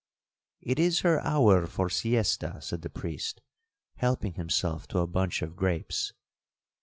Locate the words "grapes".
5.55-6.11